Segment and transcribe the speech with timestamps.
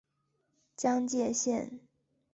[0.75, 1.79] 江界线